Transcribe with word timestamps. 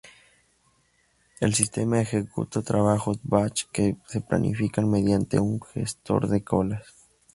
El 1.39 1.53
sistema 1.53 2.01
ejecuta 2.01 2.63
trabajos 2.63 3.19
batch 3.21 3.65
que 3.71 3.97
se 4.07 4.19
planifican 4.21 4.89
mediante 4.89 5.39
un 5.39 5.61
gestor 5.61 6.27
de 6.27 6.43
colas. 6.43 6.85